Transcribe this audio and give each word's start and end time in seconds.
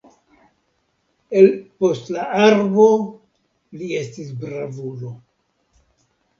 El 1.41 1.49
post 1.83 2.09
la 2.15 2.25
arbo 2.47 2.89
li 3.77 3.93
estas 4.03 4.35
bravulo. 4.43 5.17